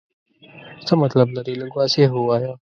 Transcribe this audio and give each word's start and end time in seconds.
څه 0.85 0.93
مطلب 1.03 1.27
لرې؟ 1.35 1.53
لږ 1.61 1.71
واضح 1.77 2.09
ووایه. 2.15 2.51